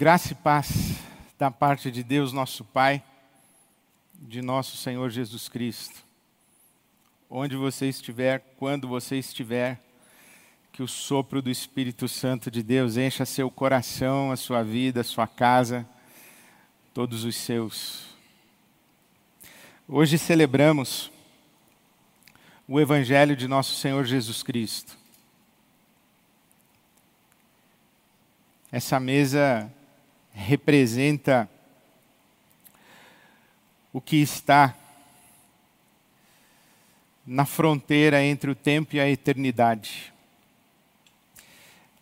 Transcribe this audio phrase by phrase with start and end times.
[0.00, 0.96] Graça e paz
[1.38, 3.04] da parte de Deus, nosso Pai,
[4.14, 6.02] de nosso Senhor Jesus Cristo.
[7.28, 9.78] Onde você estiver, quando você estiver,
[10.72, 15.04] que o sopro do Espírito Santo de Deus encha seu coração, a sua vida, a
[15.04, 15.86] sua casa,
[16.94, 18.06] todos os seus.
[19.86, 21.12] Hoje celebramos
[22.66, 24.96] o Evangelho de nosso Senhor Jesus Cristo.
[28.72, 29.70] Essa mesa
[30.32, 31.48] representa
[33.92, 34.74] o que está
[37.26, 40.12] na fronteira entre o tempo e a eternidade.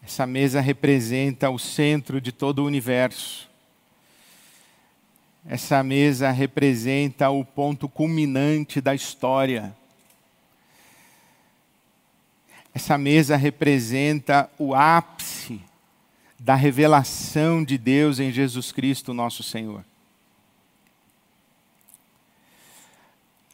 [0.03, 3.49] Essa mesa representa o centro de todo o universo.
[5.47, 9.75] Essa mesa representa o ponto culminante da história.
[12.75, 15.61] Essa mesa representa o ápice
[16.39, 19.85] da revelação de Deus em Jesus Cristo, nosso Senhor.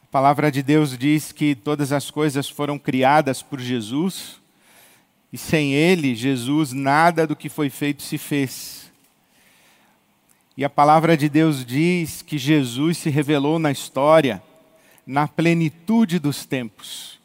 [0.03, 4.39] A palavra de Deus diz que todas as coisas foram criadas por Jesus,
[5.33, 8.91] e sem Ele, Jesus, nada do que foi feito se fez.
[10.55, 14.41] E a palavra de Deus diz que Jesus se revelou na história,
[15.05, 17.19] na plenitude dos tempos.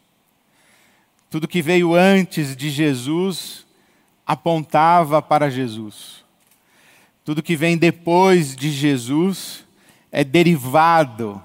[1.30, 3.64] Tudo que veio antes de Jesus
[4.30, 6.24] apontava para Jesus.
[7.24, 9.64] Tudo que vem depois de Jesus
[10.12, 11.42] é derivado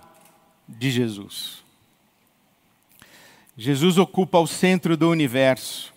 [0.69, 1.64] de Jesus.
[3.58, 5.92] Jesus ocupa o centro do universo.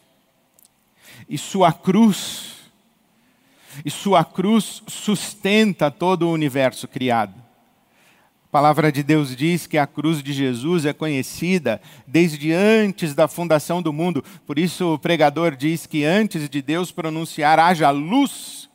[1.28, 2.54] E sua cruz,
[3.84, 7.34] e sua cruz sustenta todo o universo criado.
[8.48, 13.28] A palavra de Deus diz que a cruz de Jesus é conhecida desde antes da
[13.28, 14.24] fundação do mundo.
[14.46, 18.70] Por isso o pregador diz que antes de Deus pronunciar haja luz,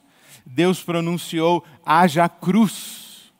[0.45, 3.33] Deus pronunciou haja cruz.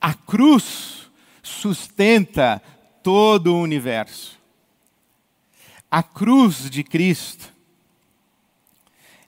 [0.00, 1.08] A cruz
[1.40, 2.60] sustenta
[3.00, 4.36] todo o universo.
[5.88, 7.48] A cruz de Cristo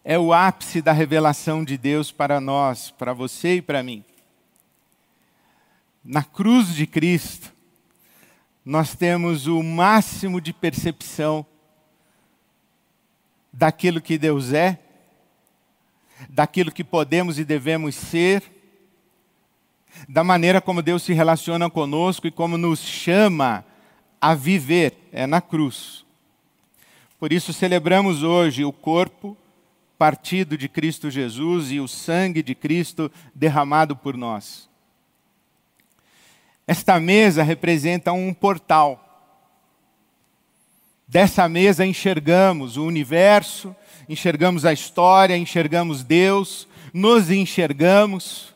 [0.04, 4.04] é o ápice da revelação de Deus para nós, para você e para mim
[6.06, 7.52] na cruz de Cristo,
[8.64, 11.44] nós temos o máximo de percepção
[13.52, 14.78] daquilo que Deus é,
[16.30, 18.42] daquilo que podemos e devemos ser,
[20.08, 23.64] da maneira como Deus se relaciona conosco e como nos chama
[24.20, 26.04] a viver, é na cruz.
[27.18, 29.36] Por isso celebramos hoje o corpo
[29.98, 34.68] partido de Cristo Jesus e o sangue de Cristo derramado por nós.
[36.66, 39.02] Esta mesa representa um portal.
[41.06, 43.74] Dessa mesa enxergamos o universo,
[44.08, 48.52] enxergamos a história, enxergamos Deus, nos enxergamos.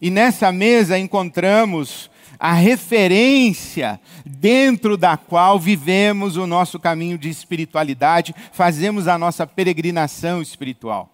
[0.00, 2.10] E nessa mesa encontramos
[2.40, 10.42] a referência dentro da qual vivemos o nosso caminho de espiritualidade, fazemos a nossa peregrinação
[10.42, 11.08] espiritual.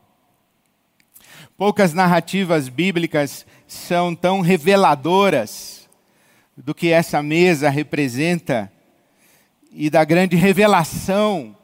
[1.54, 5.77] Poucas narrativas bíblicas são tão reveladoras
[6.64, 8.70] do que essa mesa representa
[9.70, 11.56] e da grande revelação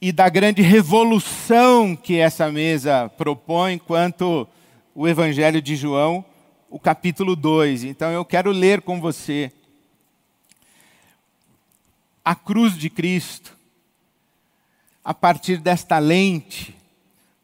[0.00, 4.48] e da grande revolução que essa mesa propõe quanto
[4.94, 6.24] o Evangelho de João,
[6.70, 7.84] o capítulo 2.
[7.84, 9.52] Então eu quero ler com você
[12.24, 13.54] a cruz de Cristo
[15.04, 16.74] a partir desta lente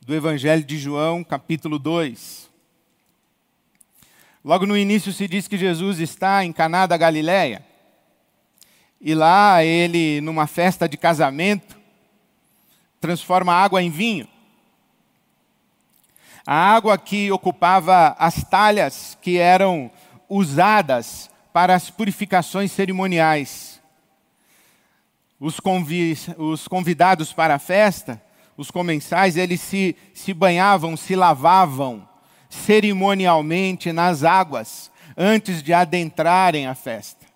[0.01, 2.42] do Evangelho de João, capítulo 2.
[4.45, 7.65] Logo no início se diz que Jesus está em Caná da Galileia.
[9.01, 11.77] E lá ele, numa festa de casamento,
[13.01, 14.27] transforma a água em vinho.
[16.45, 19.89] A água que ocupava as talhas que eram
[20.29, 23.81] usadas para as purificações cerimoniais.
[25.39, 28.21] Os, convi os convidados para a festa,
[28.57, 32.09] os comensais, eles se, se banhavam, se lavavam
[32.52, 37.26] cerimonialmente nas águas antes de adentrarem a festa.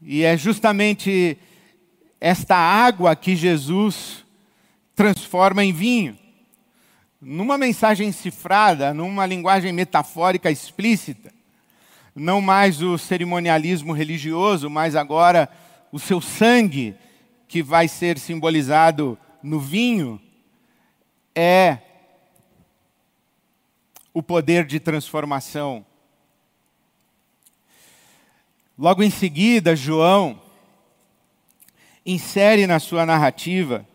[0.00, 1.38] E é justamente
[2.20, 4.24] esta água que Jesus
[4.94, 6.18] transforma em vinho.
[7.20, 11.32] Numa mensagem cifrada, numa linguagem metafórica explícita,
[12.14, 15.48] não mais o cerimonialismo religioso, mas agora
[15.92, 16.94] o seu sangue,
[17.46, 20.20] que vai ser simbolizado no vinho,
[21.34, 21.78] é
[24.14, 25.84] o poder de transformação.
[28.78, 30.40] Logo em seguida, João
[32.06, 33.86] insere na sua narrativa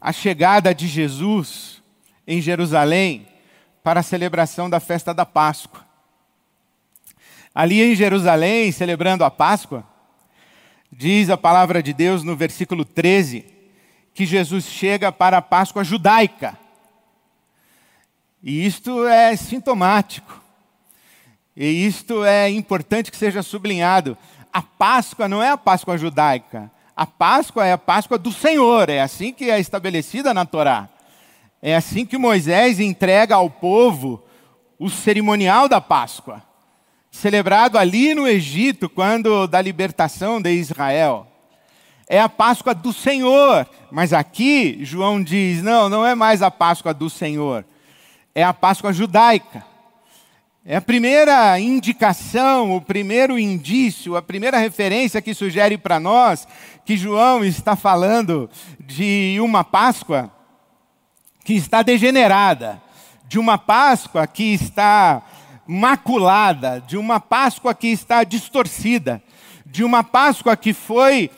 [0.00, 1.82] a chegada de Jesus
[2.26, 3.28] em Jerusalém
[3.82, 5.86] para a celebração da festa da Páscoa.
[7.54, 9.84] Ali em Jerusalém, celebrando a Páscoa,
[10.90, 13.44] diz a palavra de Deus no versículo 13
[14.14, 16.56] que Jesus chega para a Páscoa judaica.
[18.42, 20.40] E isto é sintomático.
[21.56, 24.16] E isto é importante que seja sublinhado.
[24.52, 26.70] A Páscoa não é a Páscoa judaica.
[26.96, 28.88] A Páscoa é a Páscoa do Senhor.
[28.88, 30.88] É assim que é estabelecida na Torá.
[31.62, 34.22] É assim que Moisés entrega ao povo
[34.78, 36.42] o cerimonial da Páscoa,
[37.10, 41.26] celebrado ali no Egito, quando da libertação de Israel.
[42.08, 46.94] É a Páscoa do Senhor, mas aqui João diz: não, não é mais a Páscoa
[46.94, 47.62] do Senhor,
[48.34, 49.64] é a Páscoa judaica.
[50.64, 56.46] É a primeira indicação, o primeiro indício, a primeira referência que sugere para nós
[56.84, 60.30] que João está falando de uma Páscoa
[61.44, 62.80] que está degenerada,
[63.26, 65.22] de uma Páscoa que está
[65.66, 69.22] maculada, de uma Páscoa que está distorcida,
[69.64, 71.30] de uma Páscoa que foi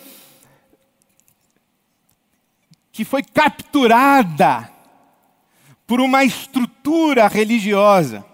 [2.90, 4.71] que foi capturada
[5.92, 8.24] por uma estrutura religiosa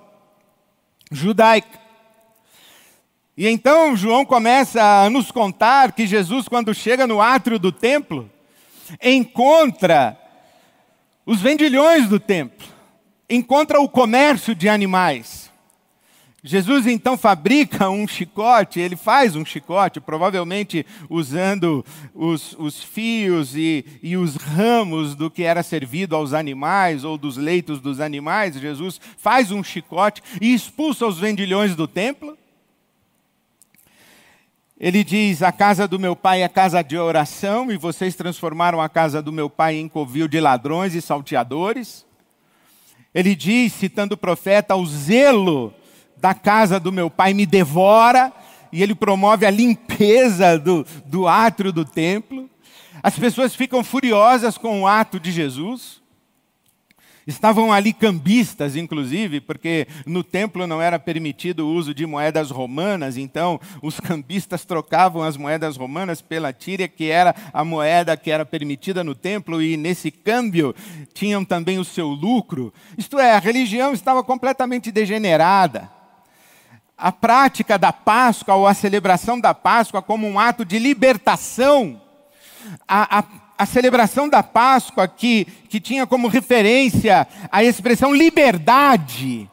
[1.10, 1.80] judaica.
[3.36, 8.30] E então João começa a nos contar que Jesus, quando chega no átrio do templo,
[9.02, 10.16] encontra
[11.26, 12.64] os vendilhões do templo,
[13.28, 15.47] encontra o comércio de animais.
[16.48, 21.84] Jesus então fabrica um chicote, ele faz um chicote, provavelmente usando
[22.14, 27.36] os, os fios e, e, os ramos do que era servido aos animais ou dos
[27.36, 28.58] leitos dos animais.
[28.58, 32.34] Jesus faz um chicote e expulsa os vendilhões do templo.
[34.80, 38.88] Ele diz: A casa do meu pai é casa de oração, e vocês transformaram a
[38.88, 42.06] casa do meu pai em covil de ladrões e salteadores.
[43.14, 45.74] Ele diz, citando o profeta: O zelo
[46.20, 48.32] da casa do meu pai me devora,
[48.72, 52.48] e ele promove a limpeza do, do átrio do templo.
[53.02, 55.98] As pessoas ficam furiosas com o ato de Jesus.
[57.26, 63.18] Estavam ali cambistas, inclusive, porque no templo não era permitido o uso de moedas romanas,
[63.18, 68.46] então os cambistas trocavam as moedas romanas pela tíria, que era a moeda que era
[68.46, 70.74] permitida no templo, e nesse câmbio
[71.12, 72.72] tinham também o seu lucro.
[72.96, 75.97] Isto é, a religião estava completamente degenerada.
[76.98, 82.00] A prática da Páscoa, ou a celebração da Páscoa, como um ato de libertação,
[82.86, 83.24] a, a
[83.58, 89.50] a celebração da Páscoa, que, que tinha como referência a expressão liberdade,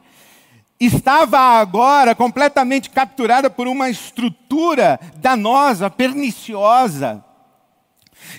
[0.80, 7.24] estava agora completamente capturada por uma estrutura danosa, perniciosa,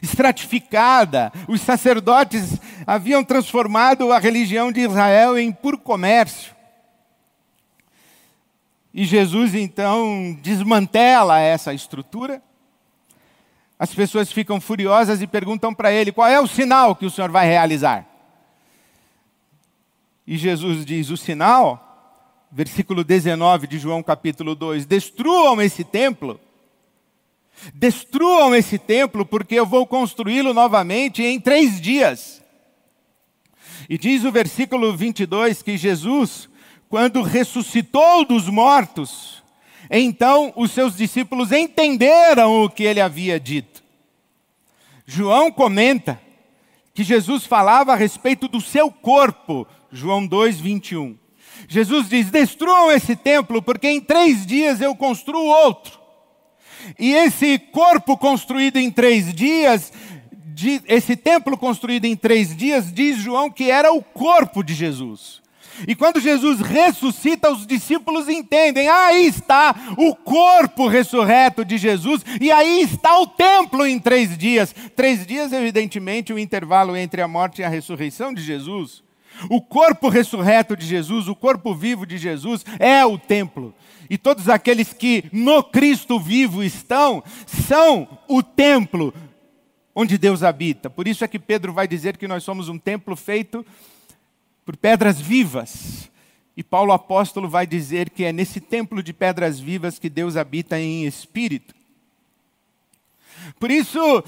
[0.01, 1.33] estratificada.
[1.49, 6.55] Os sacerdotes haviam transformado a religião de Israel em puro comércio.
[8.97, 12.43] E Jesus então desmantela essa estrutura
[13.79, 17.31] as pessoas ficam furiosas e perguntam para ele: qual é o sinal que o Senhor
[17.31, 18.07] vai realizar?
[20.27, 26.41] E Jesus diz: o sinal, versículo 19 de João capítulo 2: destruam esse templo.
[27.73, 32.43] Destruam esse templo, porque eu vou construí-lo novamente em três dias.
[33.89, 36.51] E diz o versículo 22 que Jesus,
[36.97, 39.43] quando ressuscitou dos mortos,
[39.91, 43.85] então os seus discípulos entenderam o que ele havia dito.
[45.05, 46.19] João comenta
[46.95, 51.19] que Jesus falava a respeito do seu corpo, João 2, 21.
[51.69, 56.01] Jesus diz: Destruam esse templo, porque em três dias eu construo outro.
[56.99, 59.93] E esse corpo construído em três dias,
[60.89, 65.45] esse templo construído em três dias, diz João que era o corpo de Jesus.
[65.87, 72.51] E quando Jesus ressuscita, os discípulos entendem: aí está o corpo ressurreto de Jesus, e
[72.51, 74.75] aí está o templo em três dias.
[74.95, 79.05] Três dias, evidentemente, o intervalo entre a morte e a ressurreição de Jesus.
[79.51, 83.75] O corpo ressurreto de Jesus, o corpo vivo de Jesus, é o templo.
[84.09, 89.13] E todos aqueles que no Cristo vivo estão, são o templo
[89.95, 90.89] onde Deus habita.
[90.89, 93.65] Por isso é que Pedro vai dizer que nós somos um templo feito
[94.67, 96.11] por pedras vivas.
[96.57, 100.79] E Paulo apóstolo vai dizer que é nesse templo de pedras vivas que Deus habita
[100.79, 101.73] em espírito.
[103.61, 104.25] Por isso,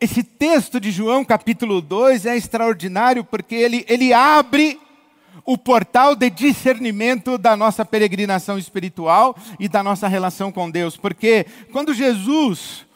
[0.00, 4.78] esse texto de João capítulo 2 é extraordinário porque ele, ele abre
[5.44, 10.96] o portal de discernimento da nossa peregrinação espiritual e da nossa relação com Deus.
[10.96, 12.86] Porque quando Jesus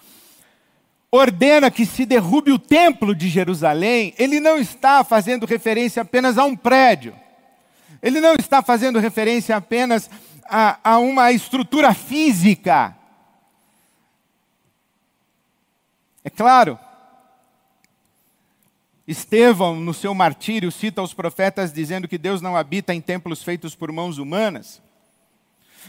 [1.14, 6.44] ordena que se derrube o templo de Jerusalém, ele não está fazendo referência apenas a
[6.44, 7.14] um prédio.
[8.02, 10.10] Ele não está fazendo referência apenas
[10.44, 12.96] a, a uma estrutura física.
[16.24, 16.78] É claro,
[19.06, 23.74] Estevão, no seu martírio, cita os profetas dizendo que Deus não habita em templos feitos
[23.76, 24.82] por mãos humanas.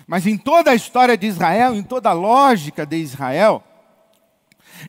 [0.06, 3.64] Mas em toda a história de Israel, em toda a lógica de Israel,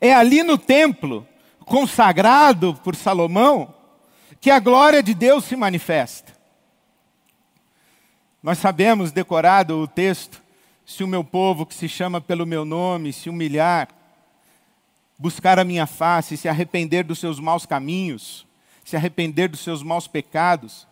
[0.00, 1.26] é ali no templo,
[1.60, 3.74] consagrado por Salomão,
[4.40, 6.32] que a glória de Deus se manifesta.
[8.42, 10.42] Nós sabemos, decorado o texto,
[10.84, 13.88] se o meu povo que se chama pelo meu nome se humilhar,
[15.18, 18.46] buscar a minha face, se arrepender dos seus maus caminhos,
[18.84, 20.86] se arrepender dos seus maus pecados,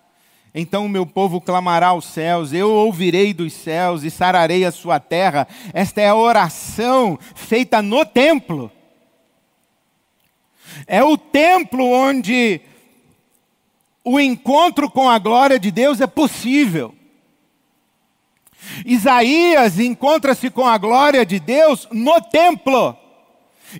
[0.55, 5.01] então o meu povo clamará aos céus, eu ouvirei dos céus e sararei a sua
[5.01, 5.49] terra.
[5.73, 8.71] Esta é a oração feita no templo.
[10.87, 12.61] É o templo onde
[14.05, 16.95] o encontro com a glória de Deus é possível.
[18.85, 22.97] Isaías encontra-se com a glória de Deus no templo.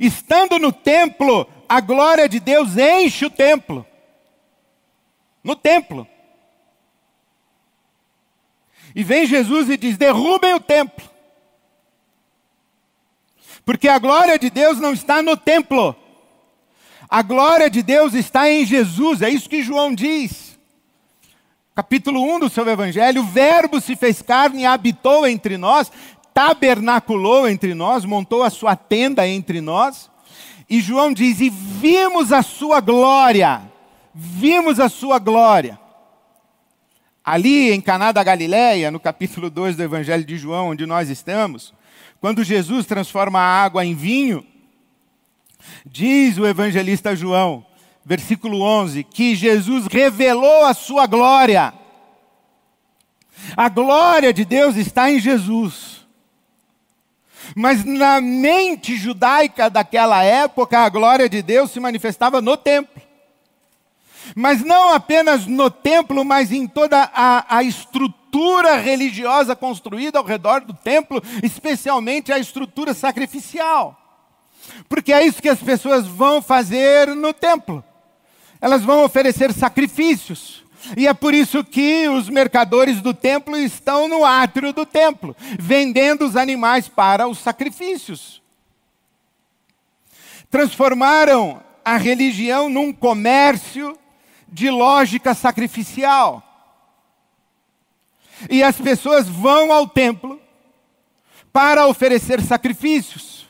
[0.01, 3.87] Estando no templo, a glória de Deus enche o templo.
[5.43, 6.07] No templo.
[8.95, 11.11] E vem Jesus e diz: derrubem o templo.
[13.65, 15.97] Porque a glória de Deus não está no templo.
[17.15, 20.59] A glória de Deus está em Jesus, é isso que João diz.
[21.73, 25.93] Capítulo 1 do seu evangelho: o Verbo se fez carne e habitou entre nós,
[26.35, 30.11] tabernaculou entre nós, montou a sua tenda entre nós.
[30.69, 33.63] E João diz: e vimos a sua glória,
[34.13, 35.79] vimos a sua glória.
[37.25, 41.73] Ali em Caná da Galileia, no capítulo 2 do Evangelho de João, onde nós estamos,
[42.21, 44.45] quando Jesus transforma a água em vinho,
[45.87, 47.65] diz o evangelista João,
[48.05, 51.73] versículo 11, que Jesus revelou a sua glória.
[53.57, 56.05] A glória de Deus está em Jesus.
[57.55, 63.03] Mas na mente judaica daquela época, a glória de Deus se manifestava no templo.
[64.35, 70.63] Mas não apenas no templo, mas em toda a, a estrutura religiosa construída ao redor
[70.63, 74.04] do templo, especialmente a estrutura sacrificial.
[74.89, 77.83] Porque é isso que as pessoas vão fazer no templo.
[78.61, 80.65] Elas vão oferecer sacrifícios.
[80.97, 86.27] E é por isso que os mercadores do templo estão no átrio do templo, vendendo
[86.27, 88.43] os animais para os sacrifícios.
[90.51, 93.99] Transformaram a religião num comércio
[94.47, 96.43] de lógica sacrificial.
[98.51, 100.41] E as pessoas vão ao templo
[101.53, 103.44] para oferecer sacrifícios.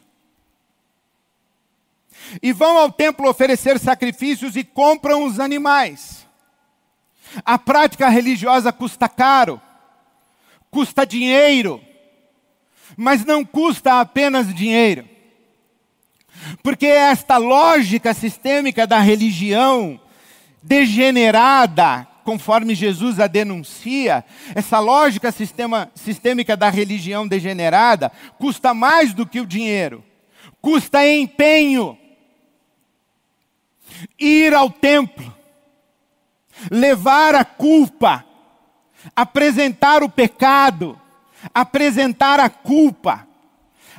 [2.42, 6.26] E vão ao templo oferecer sacrifícios e compram os animais.
[7.44, 9.60] A prática religiosa custa caro,
[10.70, 11.80] custa dinheiro,
[12.96, 15.08] mas não custa apenas dinheiro.
[16.62, 20.00] Porque esta lógica sistêmica da religião
[20.62, 24.24] degenerada, conforme Jesus a denuncia,
[24.54, 30.04] essa lógica sistema, sistêmica da religião degenerada custa mais do que o dinheiro,
[30.60, 31.98] custa empenho.
[34.18, 35.34] Ir ao templo,
[36.70, 38.24] levar a culpa,
[39.14, 41.00] apresentar o pecado,
[41.52, 43.26] apresentar a culpa,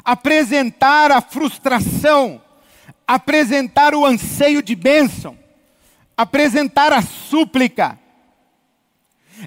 [0.03, 2.41] apresentar a frustração,
[3.07, 5.37] apresentar o anseio de bênção
[6.17, 7.99] apresentar a súplica.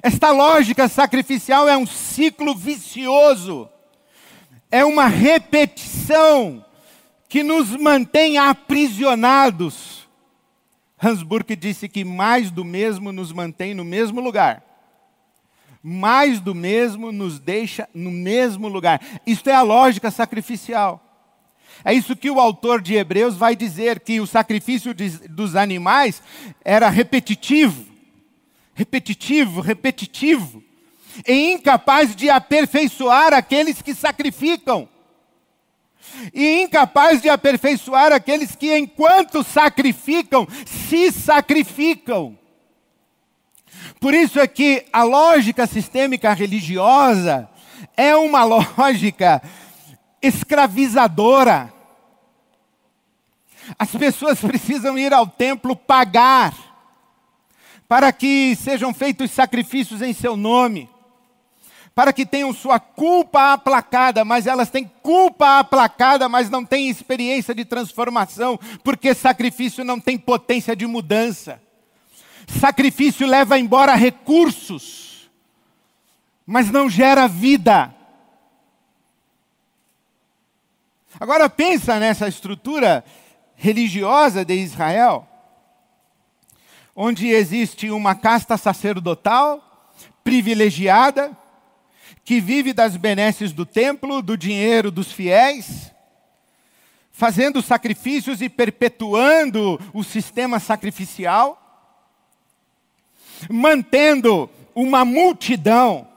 [0.03, 3.67] Esta lógica sacrificial é um ciclo vicioso,
[4.69, 6.63] é uma repetição
[7.27, 9.98] que nos mantém aprisionados.
[11.01, 14.63] Hans Burke disse que mais do mesmo nos mantém no mesmo lugar.
[15.81, 19.01] Mais do mesmo nos deixa no mesmo lugar.
[19.25, 21.05] Isto é a lógica sacrificial.
[21.85, 26.21] É isso que o autor de Hebreus vai dizer: que o sacrifício de, dos animais
[26.65, 27.85] era repetitivo,
[28.73, 30.61] repetitivo, repetitivo,
[31.25, 34.89] e incapaz de aperfeiçoar aqueles que sacrificam.
[36.33, 42.37] E incapaz de aperfeiçoar aqueles que, enquanto sacrificam, se sacrificam.
[43.99, 47.49] Por isso é que a lógica sistêmica religiosa
[47.95, 48.43] é uma
[48.77, 49.41] lógica
[50.21, 51.73] escravizadora.
[53.77, 56.53] As pessoas precisam ir ao templo pagar
[57.87, 60.89] para que sejam feitos sacrifícios em seu nome,
[61.93, 67.53] para que tenham sua culpa aplacada, mas elas têm culpa aplacada, mas não têm experiência
[67.53, 71.61] de transformação, porque sacrifício não tem potência de mudança.
[72.47, 75.29] Sacrifício leva embora recursos,
[76.45, 77.93] mas não gera vida.
[81.19, 83.03] Agora pensa nessa estrutura
[83.55, 85.27] religiosa de Israel,
[86.95, 89.61] onde existe uma casta sacerdotal
[90.23, 91.37] privilegiada,
[92.29, 95.91] que vive das benesses do templo, do dinheiro dos fiéis,
[97.11, 101.59] fazendo sacrifícios e perpetuando o sistema sacrificial,
[103.49, 106.07] mantendo uma multidão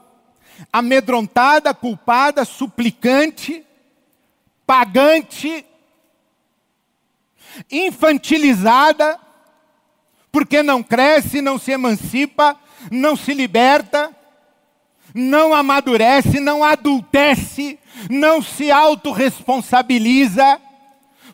[0.71, 3.65] amedrontada, culpada, suplicante,
[4.67, 5.65] pagante,
[7.71, 9.19] infantilizada,
[10.31, 12.55] porque não cresce, não se emancipa,
[12.91, 14.15] não se liberta
[15.13, 17.79] não amadurece, não adultece,
[18.09, 20.59] não se autorresponsabiliza,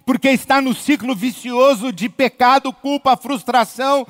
[0.06, 4.06] porque está no ciclo vicioso de pecado, culpa, frustração,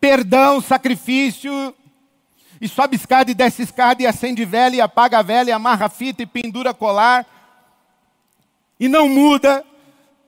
[0.00, 1.74] perdão, sacrifício,
[2.60, 5.88] e sobe escada e desce escada, e acende vela, e apaga a vela, e amarra
[5.88, 7.26] fita, e pendura colar,
[8.80, 9.64] e não muda,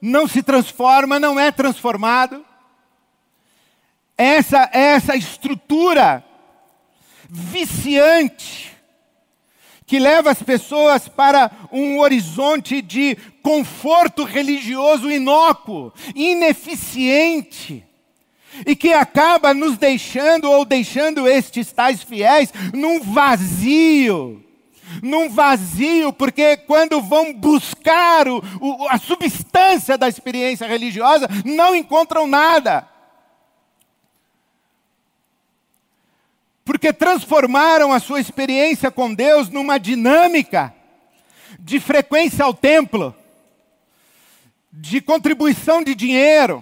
[0.01, 2.45] não se transforma, não é transformado.
[4.17, 6.23] Essa, essa estrutura
[7.29, 8.76] viciante
[9.87, 17.85] que leva as pessoas para um horizonte de conforto religioso inócuo, ineficiente,
[18.65, 24.43] e que acaba nos deixando ou deixando estes tais fiéis num vazio.
[25.01, 32.27] Num vazio, porque quando vão buscar o, o, a substância da experiência religiosa, não encontram
[32.27, 32.87] nada.
[36.67, 40.75] Porque transformaram a sua experiência com Deus numa dinâmica
[41.57, 43.15] de frequência ao templo,
[44.69, 46.61] de contribuição de dinheiro,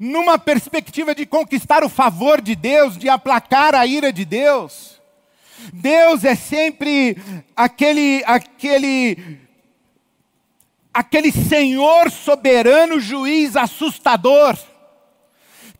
[0.00, 5.00] numa perspectiva de conquistar o favor de Deus, de aplacar a ira de Deus.
[5.72, 7.16] Deus é sempre
[7.54, 9.38] aquele aquele
[10.92, 14.58] aquele Senhor soberano, juiz assustador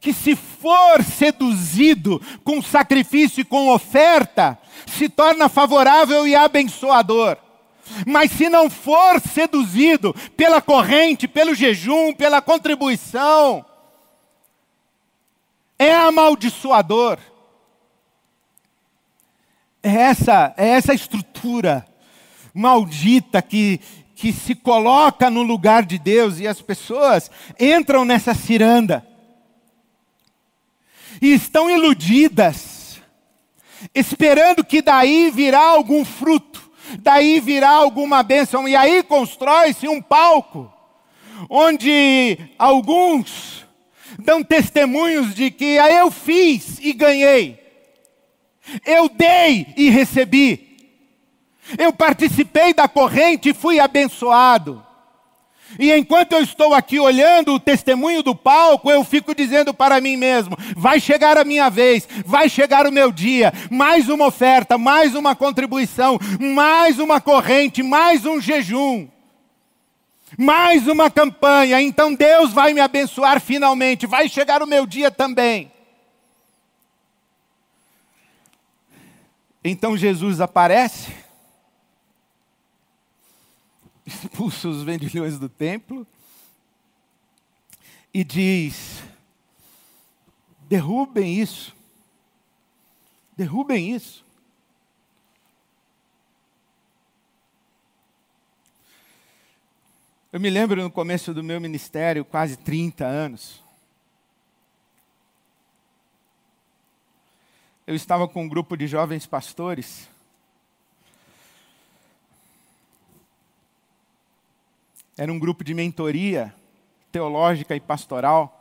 [0.00, 7.36] que se for seduzido com sacrifício e com oferta, se torna favorável e abençoador.
[8.06, 13.64] Mas se não for seduzido pela corrente, pelo jejum, pela contribuição,
[15.78, 17.18] é amaldiçoador.
[19.82, 21.86] É essa, é essa estrutura
[22.52, 23.80] maldita que,
[24.14, 29.07] que se coloca no lugar de Deus e as pessoas entram nessa ciranda
[31.20, 33.00] e estão iludidas,
[33.94, 40.72] esperando que daí virá algum fruto, daí virá alguma bênção, e aí constrói-se um palco,
[41.48, 43.66] onde alguns
[44.18, 47.58] dão testemunhos de que ah, eu fiz e ganhei,
[48.84, 50.76] eu dei e recebi,
[51.78, 54.87] eu participei da corrente e fui abençoado.
[55.76, 60.16] E enquanto eu estou aqui olhando o testemunho do palco, eu fico dizendo para mim
[60.16, 65.14] mesmo: vai chegar a minha vez, vai chegar o meu dia, mais uma oferta, mais
[65.14, 66.18] uma contribuição,
[66.54, 69.08] mais uma corrente, mais um jejum,
[70.38, 71.82] mais uma campanha.
[71.82, 75.70] Então Deus vai me abençoar finalmente, vai chegar o meu dia também.
[79.62, 81.27] Então Jesus aparece
[84.08, 86.06] expulsa os vendilhões do templo
[88.12, 89.02] e diz:
[90.62, 91.76] derrubem isso,
[93.36, 94.26] derrubem isso.
[100.32, 103.62] Eu me lembro no começo do meu ministério, quase 30 anos.
[107.86, 110.08] Eu estava com um grupo de jovens pastores
[115.18, 116.54] Era um grupo de mentoria
[117.10, 118.54] teológica e pastoral.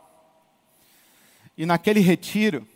[1.56, 2.66] E naquele retiro,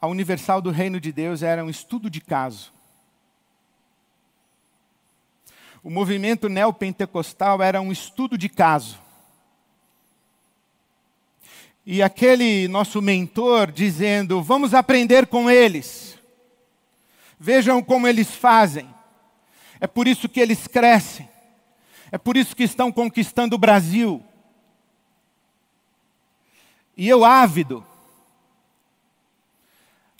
[0.00, 2.72] a Universal do Reino de Deus era um estudo de caso.
[5.82, 8.98] O movimento neopentecostal era um estudo de caso.
[11.84, 16.18] E aquele nosso mentor dizendo: vamos aprender com eles.
[17.38, 18.88] Vejam como eles fazem.
[19.80, 21.28] É por isso que eles crescem.
[22.12, 24.22] É por isso que estão conquistando o Brasil.
[26.96, 27.84] E eu ávido,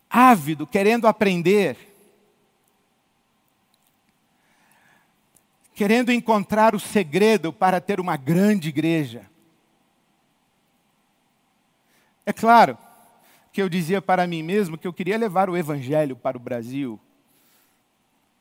[0.09, 1.77] ávido, querendo aprender,
[5.75, 9.31] querendo encontrar o segredo para ter uma grande igreja.
[12.25, 12.79] É claro
[13.53, 16.99] que eu dizia para mim mesmo que eu queria levar o evangelho para o Brasil.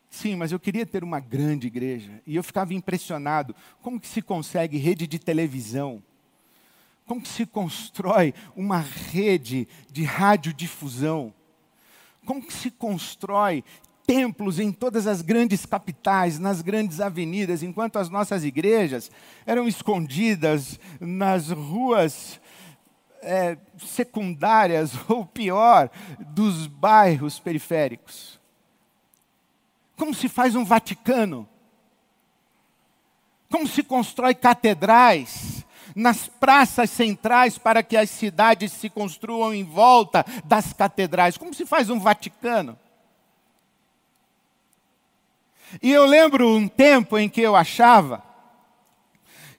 [0.08, 2.20] Sim, mas eu queria ter uma grande igreja.
[2.26, 3.54] E eu ficava impressionado.
[3.80, 6.02] Como que se consegue rede de televisão?
[7.06, 11.32] Como que se constrói uma rede de radiodifusão?
[12.24, 13.64] Como que se constrói
[14.06, 19.10] templos em todas as grandes capitais, nas grandes avenidas, enquanto as nossas igrejas
[19.46, 22.40] eram escondidas nas ruas
[23.22, 28.40] é, secundárias, ou pior, dos bairros periféricos.
[29.96, 31.48] Como se faz um Vaticano?
[33.50, 40.24] Como se constrói catedrais nas praças centrais para que as cidades se construam em volta
[40.44, 41.36] das catedrais?
[41.36, 42.78] Como se faz um Vaticano?
[45.80, 48.22] E eu lembro um tempo em que eu achava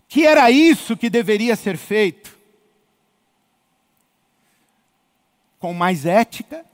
[0.08, 2.33] que era isso que deveria ser feito.
[5.64, 6.66] Com mais ética,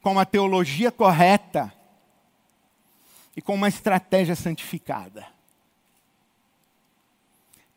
[0.00, 1.74] com uma teologia correta
[3.36, 5.26] e com uma estratégia santificada.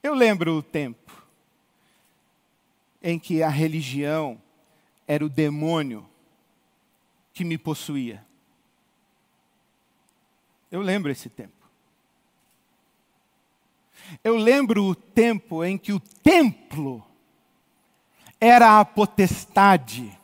[0.04, 1.26] Eu lembro o tempo
[3.02, 4.40] em que a religião
[5.08, 6.08] era o demônio
[7.34, 8.24] que me possuía.
[10.70, 11.68] Eu lembro esse tempo.
[14.24, 17.09] Eu lembro o tempo em que o templo
[18.40, 20.18] era a potestade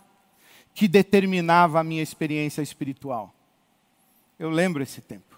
[0.74, 3.34] que determinava a minha experiência espiritual.
[4.38, 5.36] Eu lembro esse tempo.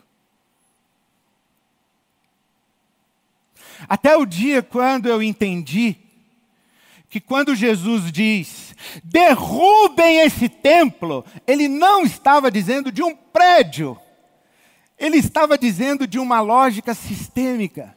[3.88, 5.96] Até o dia quando eu entendi
[7.10, 13.98] que quando Jesus diz, derrubem esse templo, ele não estava dizendo de um prédio,
[15.00, 17.97] ele estava dizendo de uma lógica sistêmica.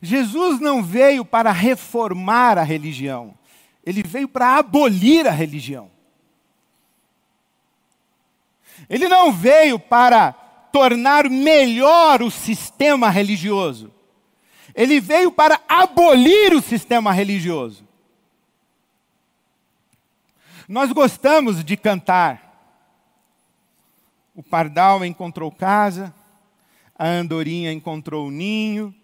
[0.00, 3.34] Jesus não veio para reformar a religião,
[3.84, 5.90] ele veio para abolir a religião.
[8.90, 10.32] Ele não veio para
[10.72, 13.92] tornar melhor o sistema religioso.
[14.74, 17.86] Ele veio para abolir o sistema religioso.
[20.68, 22.42] Nós gostamos de cantar.
[24.34, 26.12] O pardal encontrou casa,
[26.98, 28.94] a andorinha encontrou o ninho,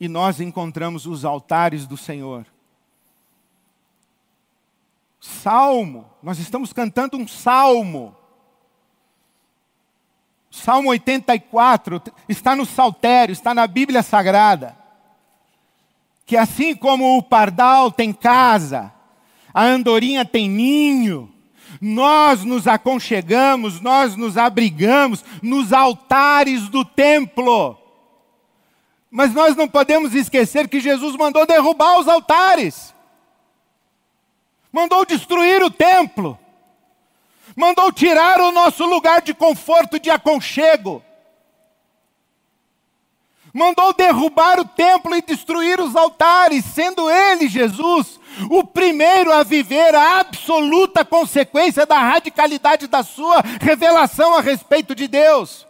[0.00, 2.46] e nós encontramos os altares do Senhor.
[5.20, 8.16] Salmo, nós estamos cantando um salmo.
[10.50, 14.74] Salmo 84 está no Saltério, está na Bíblia Sagrada.
[16.24, 18.92] Que assim como o pardal tem casa,
[19.52, 21.30] a andorinha tem ninho,
[21.80, 27.79] nós nos aconchegamos, nós nos abrigamos nos altares do templo.
[29.10, 32.94] Mas nós não podemos esquecer que Jesus mandou derrubar os altares,
[34.72, 36.38] mandou destruir o templo
[37.56, 41.02] mandou tirar o nosso lugar de conforto, de aconchego.
[43.52, 49.94] Mandou derrubar o templo e destruir os altares, sendo ele, Jesus, o primeiro a viver
[49.94, 55.66] a absoluta consequência da radicalidade da sua revelação a respeito de Deus.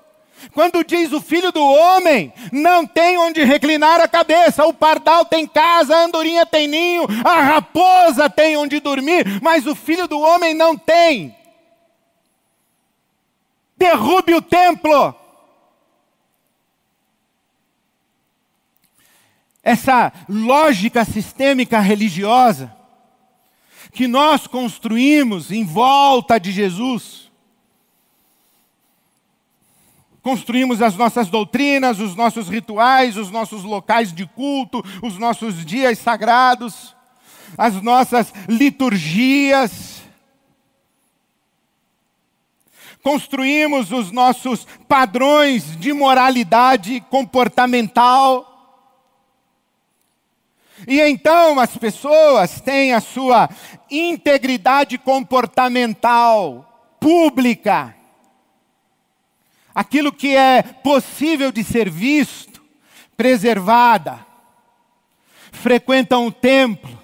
[0.53, 5.47] Quando diz o filho do homem, não tem onde reclinar a cabeça, o pardal tem
[5.47, 10.55] casa, a andorinha tem ninho, a raposa tem onde dormir, mas o filho do homem
[10.55, 11.37] não tem
[13.81, 15.15] derrube o templo.
[19.63, 22.77] Essa lógica sistêmica religiosa
[23.93, 27.30] que nós construímos em volta de Jesus.
[30.31, 35.99] Construímos as nossas doutrinas, os nossos rituais, os nossos locais de culto, os nossos dias
[35.99, 36.95] sagrados,
[37.59, 40.05] as nossas liturgias
[43.03, 48.47] construímos os nossos padrões de moralidade comportamental.
[50.87, 53.49] E então as pessoas têm a sua
[53.91, 57.99] integridade comportamental pública.
[59.81, 62.63] Aquilo que é possível de ser visto,
[63.17, 64.27] preservada.
[65.51, 67.03] Frequentam o templo,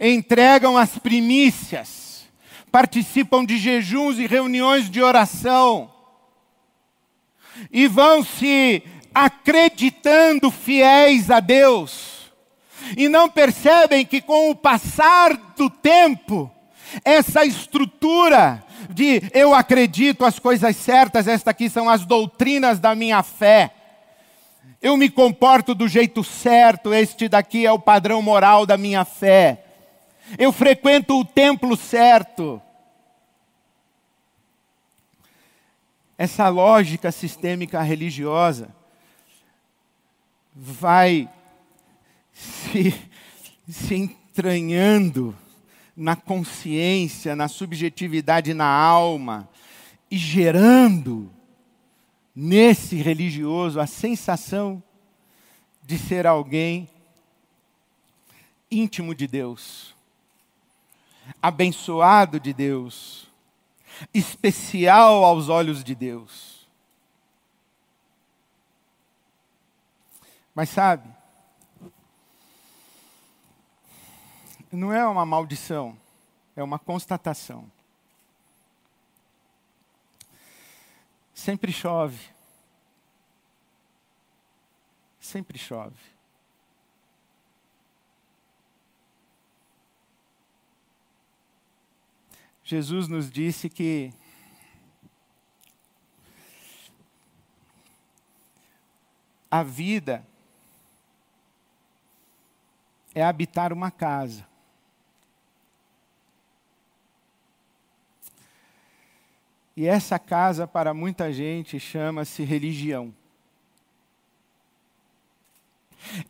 [0.00, 2.26] entregam as primícias,
[2.72, 5.92] participam de jejuns e reuniões de oração,
[7.70, 8.82] e vão se
[9.14, 12.32] acreditando fiéis a Deus,
[12.96, 16.50] e não percebem que com o passar do tempo,
[17.04, 23.22] essa estrutura de eu acredito as coisas certas, estas aqui são as doutrinas da minha
[23.22, 23.72] fé.
[24.80, 29.64] Eu me comporto do jeito certo, este daqui é o padrão moral da minha fé.
[30.38, 32.60] Eu frequento o templo certo.
[36.16, 38.68] Essa lógica sistêmica religiosa
[40.54, 41.28] vai
[42.32, 42.94] se,
[43.68, 45.36] se entranhando
[45.98, 49.48] na consciência, na subjetividade, na alma,
[50.08, 51.28] e gerando
[52.32, 54.80] nesse religioso a sensação
[55.82, 56.88] de ser alguém
[58.70, 59.92] íntimo de Deus,
[61.42, 63.26] abençoado de Deus,
[64.14, 66.68] especial aos olhos de Deus.
[70.54, 71.08] Mas sabe,
[74.72, 75.98] não é uma maldição,
[76.56, 77.70] é uma constatação.
[81.34, 82.18] Sempre chove.
[85.20, 86.18] Sempre chove.
[92.64, 94.12] Jesus nos disse que
[99.50, 100.26] a vida
[103.14, 104.47] é habitar uma casa.
[109.78, 113.14] E essa casa, para muita gente, chama-se religião.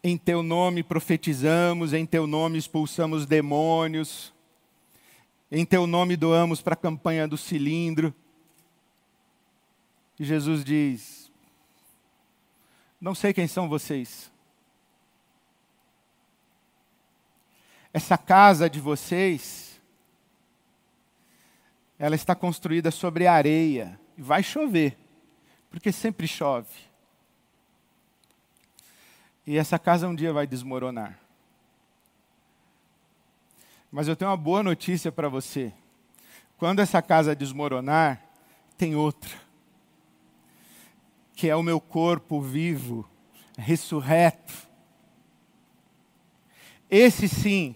[0.05, 4.35] Em teu nome profetizamos, em teu nome expulsamos demônios,
[5.51, 8.15] em teu nome doamos para a campanha do cilindro.
[10.21, 11.33] E Jesus diz:
[13.01, 14.31] Não sei quem são vocês.
[17.95, 19.68] Essa casa de vocês
[21.99, 24.97] ela está construída sobre areia e vai chover,
[25.69, 26.89] porque sempre chove.
[29.47, 31.19] E essa casa um dia vai desmoronar.
[33.91, 35.73] Mas eu tenho uma boa notícia para você.
[36.59, 38.23] Quando essa casa desmoronar,
[38.77, 39.31] tem outra,
[41.35, 43.09] que é o meu corpo vivo,
[43.57, 44.69] ressurreto.
[46.91, 47.75] Esse sim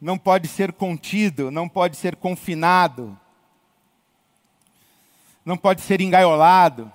[0.00, 3.18] não pode ser contido, não pode ser confinado,
[5.44, 6.90] não pode ser engaiolado,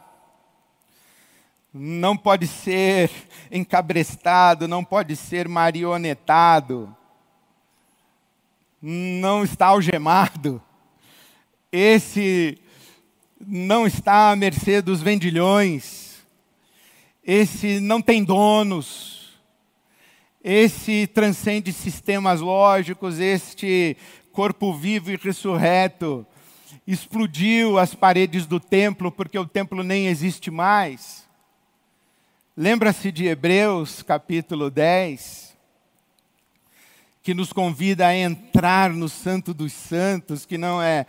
[1.72, 3.12] não pode ser
[3.52, 6.96] encabrestado, não pode ser marionetado,
[8.82, 10.62] não está algemado.
[11.72, 12.58] Esse
[13.40, 16.26] não está à mercê dos vendilhões,
[17.24, 19.15] esse não tem donos,
[20.48, 23.98] esse transcende sistemas lógicos, este
[24.32, 26.24] corpo vivo e ressurreto
[26.86, 31.28] explodiu as paredes do templo, porque o templo nem existe mais.
[32.56, 35.58] Lembra-se de Hebreus capítulo 10,
[37.24, 41.08] que nos convida a entrar no Santo dos Santos, que não é,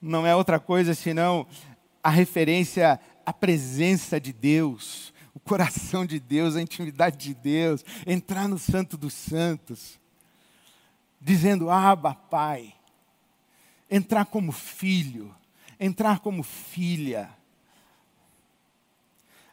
[0.00, 1.48] não é outra coisa senão
[2.00, 8.48] a referência à presença de Deus o coração de Deus, a intimidade de Deus, entrar
[8.48, 9.98] no Santo dos Santos,
[11.20, 12.74] dizendo: Abba, Pai,
[13.90, 15.34] entrar como filho,
[15.80, 17.30] entrar como filha.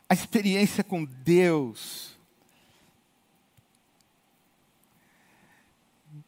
[0.08, 2.18] A experiência com Deus.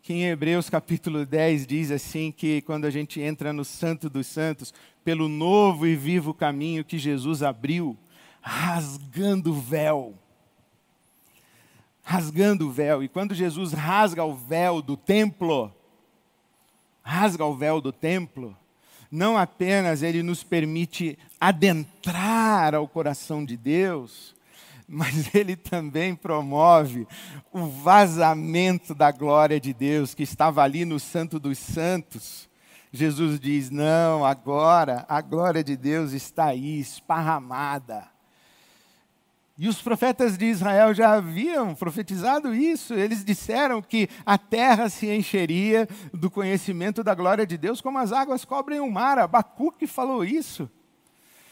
[0.04, 4.28] Que em Hebreus capítulo 10 diz assim: que quando a gente entra no Santo dos
[4.28, 7.98] Santos, pelo novo e vivo caminho que Jesus abriu,
[8.42, 10.16] rasgando o véu.
[12.04, 13.04] Rasgando o véu.
[13.04, 15.74] E quando Jesus rasga o véu do templo,
[17.04, 18.58] rasga o véu do templo,
[19.12, 24.34] não apenas ele nos permite adentrar ao coração de Deus,
[24.88, 27.08] mas ele também promove
[27.52, 32.50] o vazamento da glória de Deus que estava ali no Santo dos Santos.
[32.92, 38.11] Jesus diz: Não, agora a glória de Deus está aí, esparramada.
[39.62, 42.96] E os profetas de Israel já haviam profetizado isso.
[42.96, 48.12] Eles disseram que a terra se encheria do conhecimento da glória de Deus, como as
[48.12, 49.20] águas cobrem o mar.
[49.20, 50.68] Abacuque falou isso.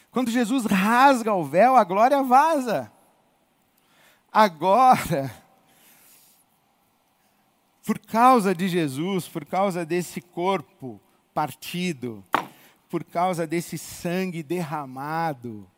[0.09, 2.91] Quando Jesus rasga o véu, a glória vaza.
[4.33, 5.31] Agora,
[7.85, 10.99] por causa de Jesus, por causa desse corpo
[11.31, 12.25] partido,
[12.89, 15.69] por causa desse sangue derramado,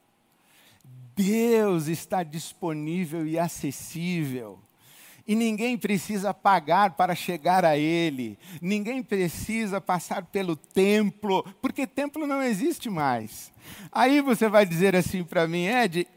[1.22, 4.60] Deus está disponível e acessível.
[5.28, 12.26] E ninguém precisa pagar para chegar a Ele, ninguém precisa passar pelo templo, porque templo
[12.26, 13.52] não existe mais.
[13.92, 16.08] Aí você vai dizer assim para mim, Ed,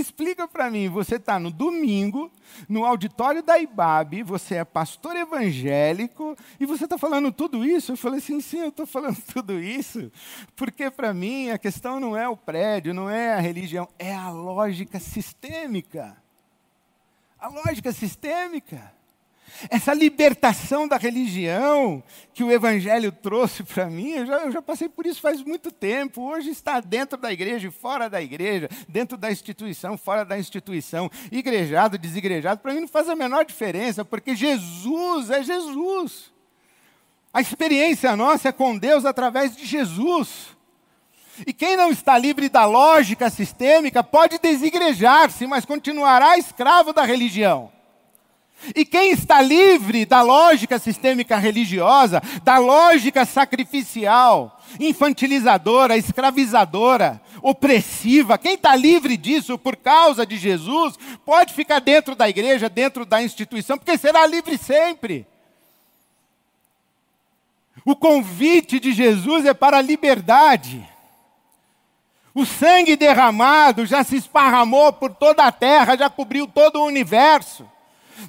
[0.00, 2.30] explica para mim, você está no domingo,
[2.68, 7.92] no auditório da IBAB, você é pastor evangélico e você está falando tudo isso?
[7.92, 10.10] Eu falei assim, sim, eu estou falando tudo isso,
[10.54, 14.30] porque para mim a questão não é o prédio, não é a religião, é a
[14.30, 16.16] lógica sistêmica.
[17.38, 18.95] A lógica sistêmica.
[19.70, 22.02] Essa libertação da religião
[22.34, 25.70] que o Evangelho trouxe para mim, eu já, eu já, passei por isso faz muito
[25.70, 26.22] tempo.
[26.22, 31.10] Hoje está dentro da igreja e fora da igreja, dentro da instituição, fora da instituição,
[31.32, 36.32] igrejado, desigrejado, para mim não faz a menor diferença, porque Jesus é Jesus.
[37.32, 40.56] A experiência nossa é com Deus através de Jesus.
[41.46, 47.75] E quem não está livre da lógica sistêmica pode desigrejar-se, mas continuará escravo da religião.
[48.74, 58.54] E quem está livre da lógica sistêmica religiosa, da lógica sacrificial, infantilizadora, escravizadora, opressiva, quem
[58.54, 63.78] está livre disso por causa de Jesus, pode ficar dentro da igreja, dentro da instituição,
[63.78, 65.26] porque será livre sempre.
[67.84, 70.84] O convite de Jesus é para a liberdade.
[72.34, 77.66] O sangue derramado já se esparramou por toda a terra, já cobriu todo o universo.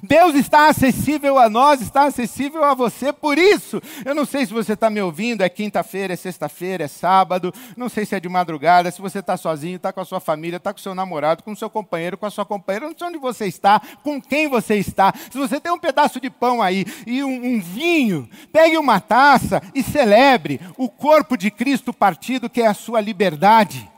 [0.02, 4.52] Deus está acessível a nós, está acessível a você, por isso, eu não sei se
[4.52, 8.28] você está me ouvindo, é quinta-feira, é sexta-feira, é sábado, não sei se é de
[8.28, 11.42] madrugada, se você está sozinho, está com a sua família, está com o seu namorado,
[11.42, 14.48] com o seu companheiro, com a sua companheira, não sei onde você está, com quem
[14.48, 15.12] você está.
[15.30, 19.62] Se você tem um pedaço de pão aí e um, um vinho, pegue uma taça
[19.74, 23.88] e celebre o corpo de Cristo partido, que é a sua liberdade.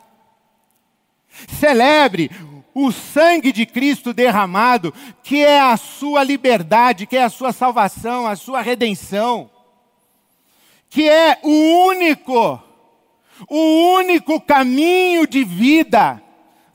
[1.59, 2.31] Celebre
[2.85, 8.27] o sangue de Cristo derramado, que é a sua liberdade, que é a sua salvação,
[8.27, 9.51] a sua redenção,
[10.89, 12.63] que é o único,
[13.49, 16.23] o único caminho de vida.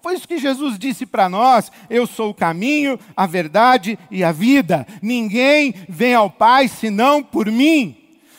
[0.02, 4.32] Foi isso que Jesus disse para nós: Eu sou o caminho, a verdade e a
[4.32, 4.86] vida.
[5.02, 7.98] Ninguém vem ao Pai senão por mim.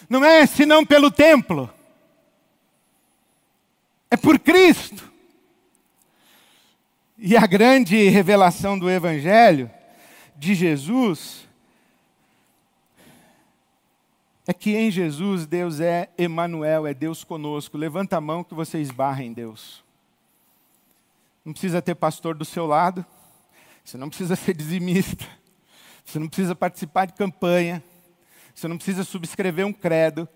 [0.09, 1.69] Não é senão pelo templo.
[4.09, 5.16] É por Cristo.
[7.19, 9.71] E a grande revelação do Evangelho
[10.37, 11.49] de Jesus
[14.47, 17.79] é que em Jesus Deus é Emanuel, é Deus conosco.
[17.79, 19.83] Levanta a mão que você esbarra em Deus.
[21.43, 23.05] Não precisa ter pastor do seu lado,
[23.83, 25.25] você não precisa ser dizimista,
[26.05, 27.83] você não precisa participar de campanha,
[28.55, 30.29] você não precisa subscrever um credo,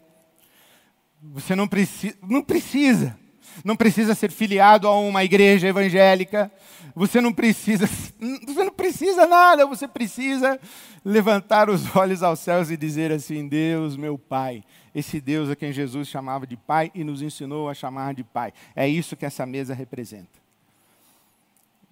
[1.21, 3.20] você não, preci não precisa
[3.65, 6.51] não precisa ser filiado a uma igreja evangélica,
[6.95, 10.59] você não precisa, você não precisa nada, você precisa
[11.05, 15.73] levantar os olhos aos céus e dizer assim: Deus, meu Pai, esse Deus a quem
[15.73, 18.53] Jesus chamava de Pai e nos ensinou a chamar de Pai.
[18.75, 20.41] É isso que essa mesa representa.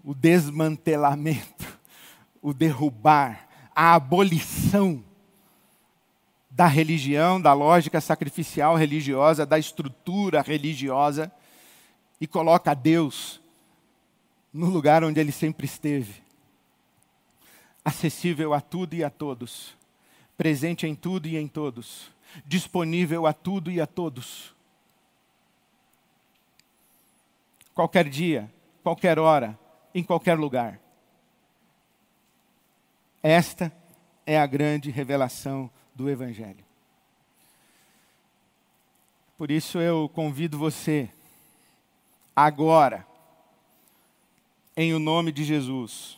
[0.05, 1.79] O desmantelamento,
[2.40, 5.05] o derrubar, a abolição
[6.51, 11.31] da religião, da lógica sacrificial religiosa, da estrutura religiosa
[12.20, 13.40] e coloca Deus
[14.52, 16.22] no lugar onde ele sempre esteve.
[17.85, 19.74] Acessível a tudo e a todos,
[20.37, 22.11] presente em tudo e em todos,
[22.44, 24.54] disponível a tudo e a todos.
[27.74, 28.52] Qualquer dia,
[28.83, 29.59] qualquer hora,
[29.94, 30.81] em qualquer lugar.
[33.22, 33.72] Esta
[34.26, 36.64] é a grande revelação do Evangelho.
[39.37, 41.09] Por isso eu convido você
[42.46, 43.05] agora,
[44.77, 46.16] em o nome de Jesus,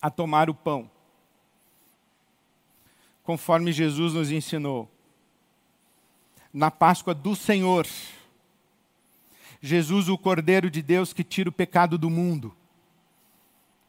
[0.00, 0.88] a tomar o pão,
[3.24, 4.88] conforme Jesus nos ensinou.
[6.54, 7.88] Na Páscoa do Senhor,
[9.60, 12.54] Jesus, o Cordeiro de Deus que tira o pecado do mundo.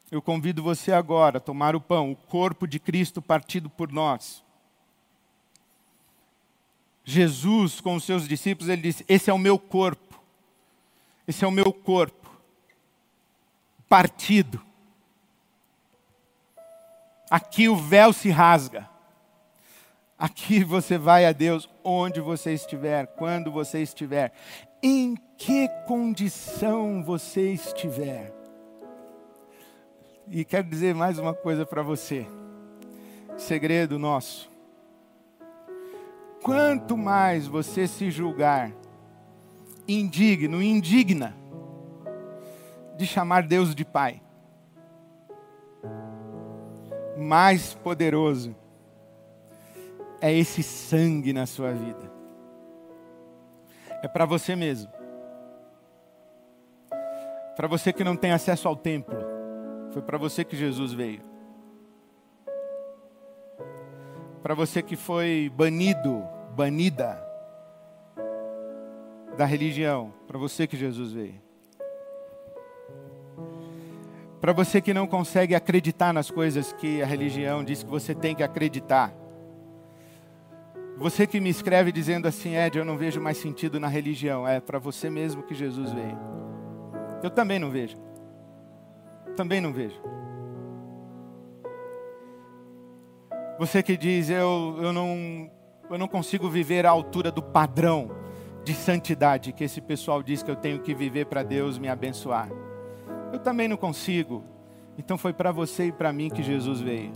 [0.09, 4.43] Eu convido você agora a tomar o pão, o corpo de Cristo partido por nós.
[7.05, 10.02] Jesus, com os seus discípulos, ele disse: Esse é o meu corpo
[11.27, 12.23] esse é o meu corpo
[13.93, 14.59] partido.
[17.29, 18.89] Aqui o véu se rasga.
[20.17, 24.33] Aqui você vai a Deus onde você estiver, quando você estiver,
[24.81, 28.33] em que condição você estiver.
[30.27, 32.25] E quero dizer mais uma coisa para você.
[33.37, 34.49] Segredo nosso.
[36.41, 38.71] Quanto mais você se julgar
[39.87, 41.35] indigno, indigna,
[42.97, 44.21] de chamar Deus de Pai.
[47.17, 48.55] Mais poderoso
[50.21, 52.11] é esse sangue na sua vida.
[54.01, 54.91] É para você mesmo.
[57.55, 59.17] Para você que não tem acesso ao templo.
[59.91, 61.21] Foi para você que Jesus veio.
[64.41, 66.23] Para você que foi banido,
[66.55, 67.32] banida
[69.37, 70.13] da religião.
[70.27, 71.41] Para você que Jesus veio.
[74.39, 78.35] Para você que não consegue acreditar nas coisas que a religião diz que você tem
[78.35, 79.13] que acreditar.
[80.97, 84.47] Você que me escreve dizendo assim, Ed, eu não vejo mais sentido na religião.
[84.47, 86.17] É para você mesmo que Jesus veio.
[87.23, 87.97] Eu também não vejo.
[89.35, 89.99] Também não vejo.
[93.57, 95.49] Você que diz, eu, eu, não,
[95.89, 98.22] eu não consigo viver à altura do padrão
[98.63, 102.49] de santidade que esse pessoal diz que eu tenho que viver para Deus me abençoar.
[103.31, 104.43] Eu também não consigo.
[104.97, 107.11] Então foi para você e para mim que Jesus veio.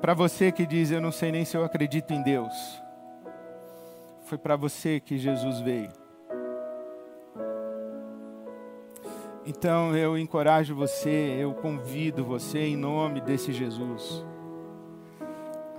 [0.00, 2.54] Para você que diz, eu não sei nem se eu acredito em Deus.
[4.24, 5.90] Foi para você que Jesus veio.
[9.46, 14.24] Então eu encorajo você, eu convido você em nome desse Jesus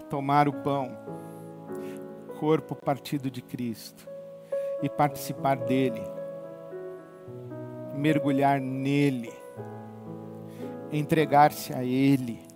[0.09, 0.97] tomar o pão,
[2.39, 4.07] corpo partido de Cristo,
[4.81, 6.01] e participar dele,
[7.93, 9.33] mergulhar nele,
[10.91, 12.49] entregar-se a Ele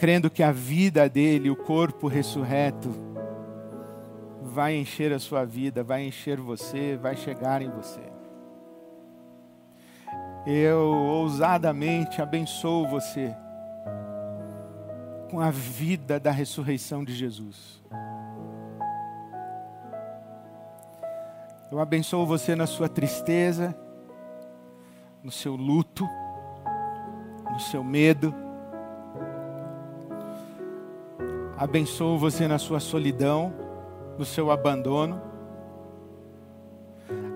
[0.00, 2.88] crendo que a vida dele, o corpo ressurreto,
[4.40, 8.00] vai encher a sua vida, vai encher você, vai chegar em você.
[10.46, 13.36] Eu ousadamente abençoo você
[15.30, 17.82] com a vida da ressurreição de Jesus.
[21.70, 23.76] Eu abençoo você na sua tristeza,
[25.22, 26.08] no seu luto,
[27.52, 28.34] no seu medo
[31.60, 33.52] Abençoo você na sua solidão,
[34.16, 35.20] no seu abandono.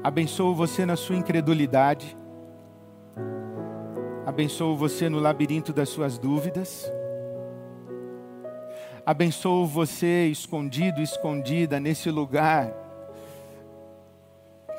[0.03, 2.17] Abençoo você na sua incredulidade.
[4.25, 6.91] Abençoo você no labirinto das suas dúvidas.
[9.07, 12.73] Abençoo você escondido, escondida nesse lugar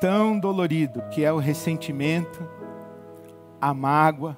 [0.00, 2.46] tão dolorido que é o ressentimento,
[3.60, 4.36] a mágoa,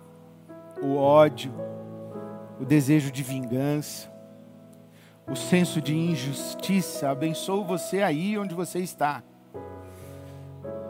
[0.83, 1.53] o ódio,
[2.61, 4.09] o desejo de vingança
[5.31, 7.11] o senso de injustiça.
[7.11, 9.23] Abençoo você aí onde você está.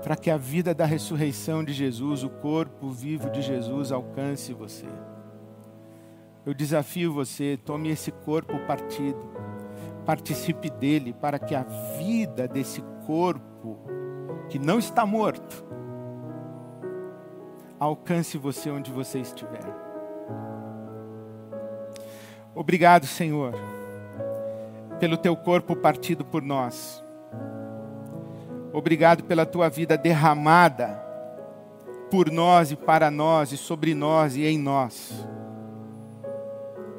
[0.02, 4.86] Para que a vida da ressurreição de Jesus, o corpo vivo de Jesus, alcance você.
[6.48, 9.30] Eu desafio você, tome esse corpo partido,
[10.06, 11.62] participe dele, para que a
[11.98, 13.78] vida desse corpo,
[14.48, 15.62] que não está morto,
[17.78, 19.62] alcance você onde você estiver.
[22.54, 23.54] Obrigado, Senhor
[24.98, 27.02] pelo teu corpo partido por nós.
[28.72, 31.02] Obrigado pela tua vida derramada
[32.10, 35.26] por nós e para nós e sobre nós e em nós.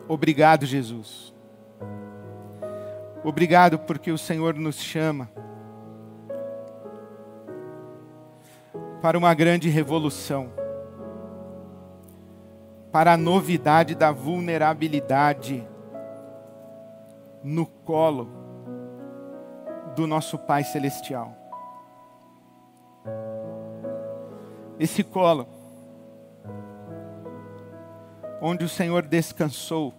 [0.09, 1.31] Obrigado, Jesus.
[3.23, 5.29] Obrigado porque o Senhor nos chama
[9.03, 10.49] para uma grande revolução,
[12.91, 15.63] para a novidade da vulnerabilidade
[17.43, 18.31] no colo
[19.95, 21.37] do nosso Pai Celestial.
[24.79, 25.47] Esse colo,
[28.41, 29.98] onde o Senhor descansou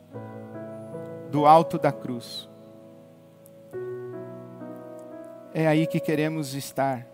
[1.30, 2.48] do alto da cruz.
[5.54, 7.06] É aí que queremos estar.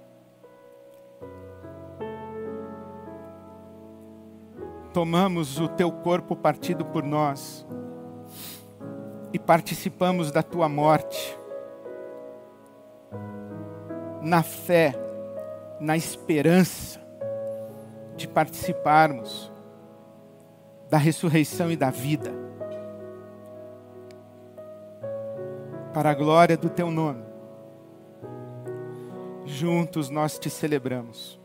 [4.93, 7.67] Tomamos o teu corpo partido por nós
[9.33, 11.39] e participamos da tua morte,
[14.23, 14.95] na fé,
[15.79, 16.99] na esperança
[18.17, 19.53] de participarmos
[20.89, 22.46] da ressurreição e da vida,
[25.97, 27.25] para a glória do teu nome.
[29.47, 31.41] Juntos nós te celebramos.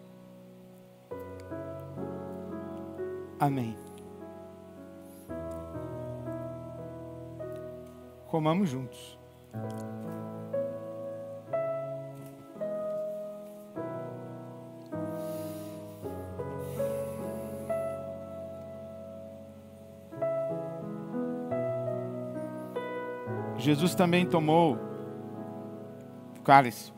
[3.40, 3.78] Amém.
[8.28, 9.18] comamos juntos.
[23.62, 24.78] Jesus também tomou
[26.44, 26.92] cálice.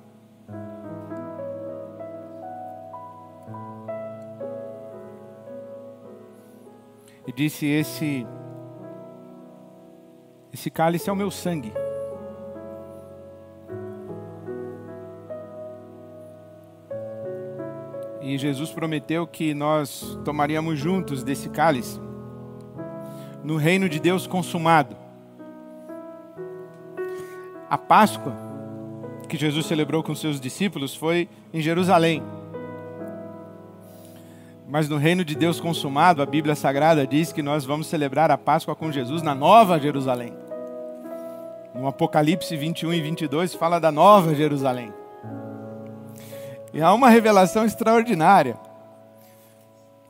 [7.27, 8.25] E disse: Esse,
[10.53, 11.73] esse cálice é o meu sangue.
[18.21, 21.99] E Jesus prometeu que nós tomaríamos juntos desse cálice
[23.43, 25.02] no reino de Deus consumado.
[27.73, 28.31] A Páscoa
[29.27, 32.21] que Jesus celebrou com seus discípulos foi em Jerusalém.
[34.69, 38.37] Mas no reino de Deus consumado, a Bíblia Sagrada diz que nós vamos celebrar a
[38.37, 40.35] Páscoa com Jesus na Nova Jerusalém.
[41.73, 44.93] No Apocalipse 21 e 22 fala da Nova Jerusalém.
[46.71, 48.55] E há uma revelação extraordinária.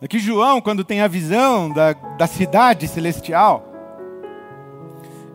[0.02, 3.73] É que João, quando tem a visão da, da cidade celestial,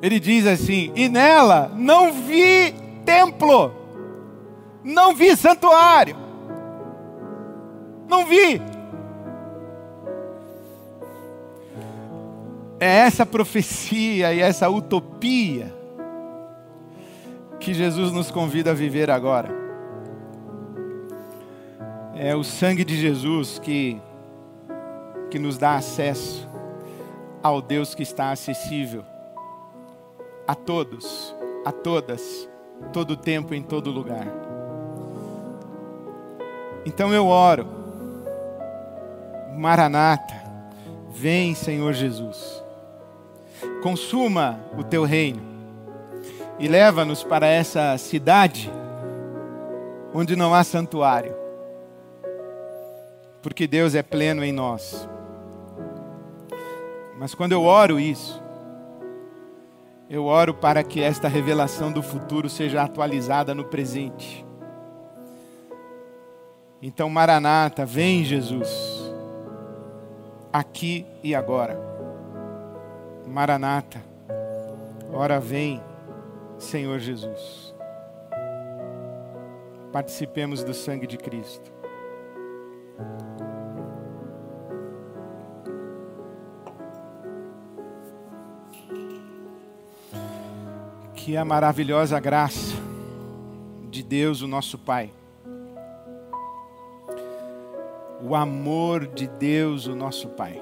[0.01, 2.73] ele diz assim: E nela não vi
[3.05, 3.73] templo,
[4.85, 6.17] não vi santuário,
[8.09, 8.61] não vi.
[12.81, 15.75] É essa profecia e essa utopia
[17.59, 19.51] que Jesus nos convida a viver agora.
[22.15, 24.01] É o sangue de Jesus que,
[25.29, 26.49] que nos dá acesso
[27.43, 29.05] ao Deus que está acessível
[30.49, 31.33] a todos,
[31.65, 32.49] a todas,
[32.93, 34.27] todo tempo, em todo lugar.
[36.85, 37.69] Então eu oro,
[39.57, 40.35] Maranata,
[41.11, 42.65] vem Senhor Jesus,
[43.83, 45.43] consuma o teu reino
[46.59, 48.73] e leva-nos para essa cidade
[50.13, 51.39] onde não há santuário
[53.43, 55.09] porque Deus é pleno em nós.
[57.19, 58.43] Mas quando eu oro isso,
[60.09, 64.45] eu oro para que esta revelação do futuro seja atualizada no presente.
[66.81, 69.13] Então, Maranata, vem Jesus,
[70.53, 71.79] aqui e agora.
[73.27, 74.01] Maranata,
[75.13, 75.83] ora vem,
[76.57, 77.75] Senhor Jesus.
[79.93, 81.71] Participemos do sangue de Cristo.
[91.29, 92.75] Que a maravilhosa graça
[93.91, 95.13] de Deus, o nosso Pai,
[98.27, 100.59] o amor de Deus, o nosso Pai,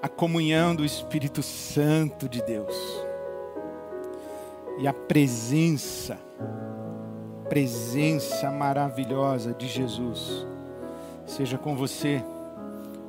[0.00, 2.74] a comunhão do Espírito Santo de Deus.
[4.78, 6.16] E a presença,
[7.50, 10.46] presença maravilhosa de Jesus,
[11.26, 12.24] seja com você,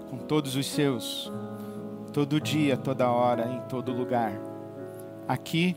[0.09, 1.31] com todos os seus,
[2.11, 4.48] todo dia, toda hora, em todo lugar
[5.29, 5.75] aqui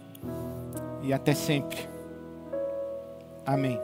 [1.02, 1.86] e até sempre.
[3.44, 3.78] Amém.